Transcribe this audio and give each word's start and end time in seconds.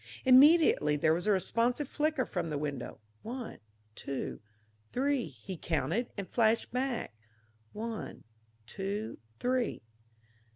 Immediately 0.25 0.95
there 0.95 1.13
was 1.13 1.27
a 1.27 1.31
responsive 1.31 1.87
flicker 1.87 2.25
from 2.25 2.49
the 2.49 2.57
window: 2.57 2.99
one, 3.21 3.59
two, 3.93 4.41
three, 4.91 5.27
he 5.27 5.55
counted, 5.55 6.07
and 6.17 6.27
flashed 6.27 6.71
back: 6.71 7.13
one, 7.71 8.23
two, 8.65 9.19
three. 9.39 9.83